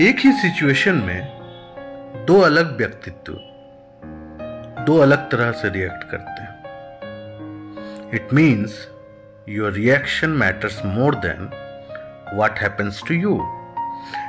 [0.00, 3.32] एक ही सिचुएशन में दो अलग व्यक्तित्व,
[4.86, 8.74] दो अलग तरह से रिएक्ट करते हैं। It means
[9.48, 11.48] your reaction matters more than
[12.34, 13.38] what happens to you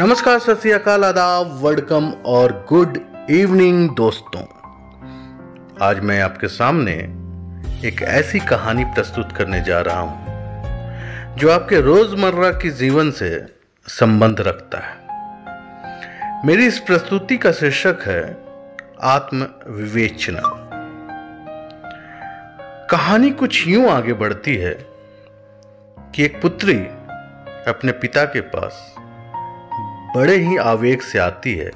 [0.00, 2.98] नमस्कार, सत श्रीकाल आदाब वेलकम और गुड
[3.30, 4.44] इवनिंग दोस्तों।
[5.82, 6.94] आज मैं आपके सामने
[7.88, 13.32] एक ऐसी कहानी प्रस्तुत करने जा रहा हूँ, जो आपके रोज़मर्रा की जीवन से
[13.86, 14.96] संबंध रखता है।
[16.44, 18.36] मेरी इस प्रस्तुति का शीर्षक है
[19.02, 20.40] आत्म विवेचना
[22.90, 24.74] कहानी कुछ यूँ आगे बढ़ती है
[26.14, 26.78] कि एक पुत्री
[27.70, 28.94] अपने पिता के पास
[30.16, 31.70] बड़े ही आवेग से आती है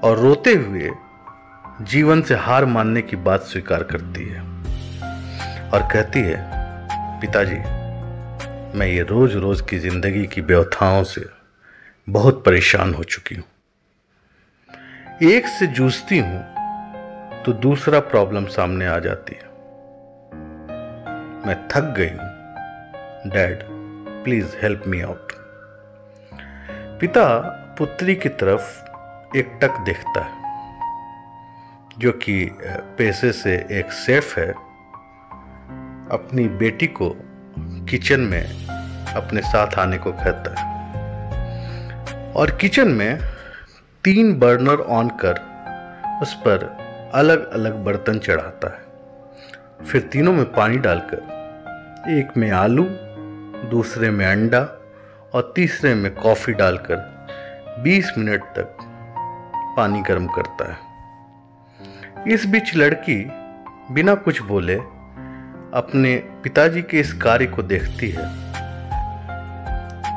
[0.00, 0.90] और रोते हुए
[1.82, 4.40] जीवन से हार मानने की बात स्वीकार करती है
[5.70, 6.50] और कहती है,
[7.20, 7.56] पिताजी,
[8.78, 11.35] मैं ये रोज रोज की ज़िंदगी की व्यवथाओं से
[12.08, 13.44] बहुत परेशान हो चुकी हूँ।
[15.22, 16.42] एक से जूझती हूँ
[17.44, 19.44] तो दूसरा प्रॉब्लम सामने आ जाती है।
[21.46, 23.62] मैं थक गई हूँ। Dad,
[24.24, 25.32] please help me out.
[27.00, 27.24] पिता
[27.78, 30.34] पुत्री की तरफ़ एक टक देखता है,
[31.98, 32.48] जो कि
[32.98, 34.50] पैसे से एक सेफ़ है।
[36.10, 37.10] अपनी बेटी को
[37.88, 38.44] किचन में
[39.14, 40.65] अपने साथ आने को कहता है।
[42.36, 43.18] और किचन में
[44.04, 45.38] तीन बर्नर ऑन कर
[46.22, 46.76] उस पर
[47.14, 48.86] अलग अलग बर्तन चढ़ाता है।
[49.86, 51.16] फिर तीनों में पानी डालकर,
[52.18, 52.84] एक में आलू,
[53.70, 54.60] दूसरे में अंडा
[55.34, 57.26] और तीसरे में कॉफ़ी डालकर
[57.84, 58.76] 20 मिनट तक
[59.76, 60.78] पानी गर्म करता है।
[62.32, 63.30] इस बीच लड़की
[63.90, 64.76] बिना कुछ बोले
[65.74, 68.26] अपने पिताजी के इस कार्य को देखती है।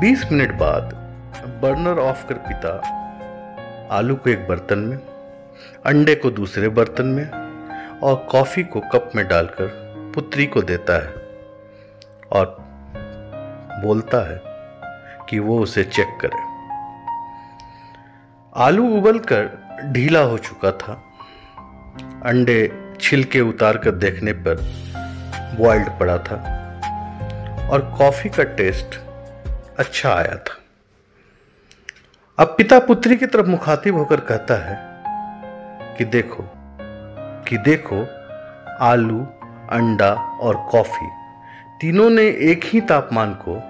[0.00, 1.05] 20 मिनट बाद
[1.46, 2.70] बर्नर ऑफ़ कर पिता,
[3.90, 4.96] आलू को एक बर्तन में,
[5.86, 7.30] अंडे को दूसरे बर्तन में
[8.00, 9.66] और कॉफ़ी को कप में डालकर
[10.14, 11.12] पुत्री को देता है
[12.32, 12.56] और
[13.82, 14.40] बोलता है
[15.28, 16.44] कि वो उसे चेक करे।
[18.56, 19.48] आलू उबलकर
[19.84, 21.02] ढीला हो चुका था।
[22.26, 22.58] अंडे
[23.00, 24.54] छिलके उतार कर देखने पर
[25.58, 26.36] बॉइल्ड पड़ा था
[27.72, 29.00] और कॉफ़ी का टेस्ट
[29.78, 30.62] अच्छा आया था।
[32.38, 35.02] अब पिता पुत्री की तरफ़ मुखातिब होकर कहता है
[35.96, 36.44] कि देखो
[37.48, 38.06] कि देखो,
[38.80, 39.20] आलू,
[39.70, 41.08] अंडा और कॉफ़ी
[41.80, 43.62] तीनों ने एक ही तापमान को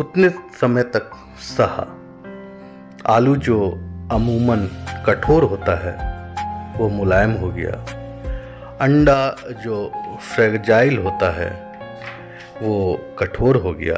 [0.00, 1.96] उतने समय तक सहा।
[3.14, 3.70] आलू जो
[4.12, 6.34] अमूमन कठोर होता है,
[6.78, 7.72] वो मुलायम हो गया।
[8.80, 9.92] अंडा जो
[10.34, 11.50] फ्रेगजाइल होता है,
[12.62, 13.96] वो कठोर हो गया।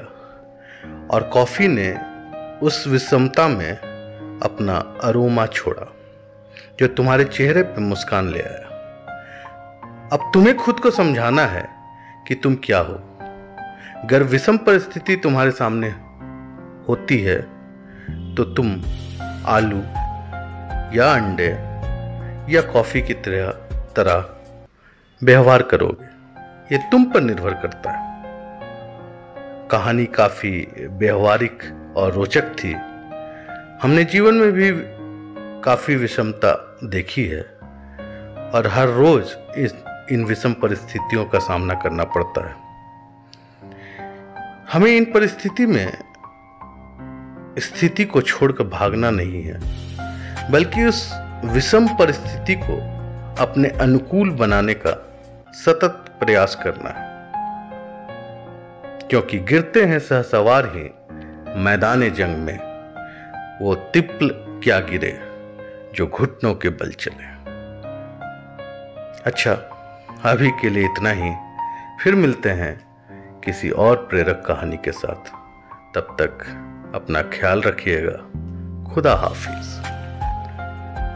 [1.10, 1.98] और कॉफ़ी ने
[2.62, 3.87] उस विषमता में
[4.42, 5.86] अपना अरोमा छोड़ा,
[6.80, 8.64] जो तुम्हारे चेहरे पर मुस्कान ले आया।
[10.12, 11.68] अब तुम्हें खुद को समझाना है
[12.28, 12.94] कि तुम क्या हो।
[13.98, 15.88] अगर विषम परिस्थिति तुम्हारे सामने
[16.88, 17.40] होती है
[18.34, 18.70] तो तुम
[19.46, 19.80] आलू
[20.96, 21.48] या अंडे
[22.54, 23.50] या कॉफ़ी की तरह
[23.96, 24.24] तरह
[25.22, 26.06] व्यवहार करोगे।
[26.74, 28.06] ये तुम पर निर्भर करता है।
[29.70, 30.52] कहानी काफ़ी
[30.98, 31.62] व्यवहारिक
[31.96, 32.74] और रोचक थी।
[33.82, 34.72] हमने जीवन में भी
[35.62, 37.42] काफ़ी विषमता देखी है
[38.54, 39.74] और हर रोज इस,
[40.12, 42.56] इन विषम परिस्थितियों का सामना करना पड़ता है।
[44.72, 45.98] हमें इन परिस्थिति में
[47.58, 49.60] स्थिति को छोड़कर भागना नहीं है,
[50.50, 52.76] बल्कि उस विषम परिस्थिति को
[53.42, 55.12] अपने अनुकूल बनाने का
[55.52, 57.32] सतत प्रयास करना है।
[59.08, 60.90] क्योंकि गिरते हैं सहसवार ही
[61.60, 62.67] मैदान जंग में।
[63.62, 64.30] वो तिप्ल
[64.64, 65.20] क्या गिरे
[65.94, 67.26] जो घुटनों के बल चले।
[69.20, 69.52] अच्छा
[70.24, 71.32] अभी के लिए इतना ही।
[72.04, 72.86] फिर मिलते हैं
[73.44, 75.30] किसी और प्रेरक कहानी के साथ।
[75.94, 76.44] तब तक
[76.94, 78.16] अपना ख्याल रखिएगा।
[78.94, 79.97] खुदा हाफिज़।